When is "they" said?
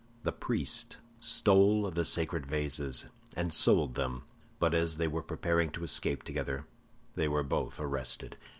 4.97-5.07, 7.13-7.27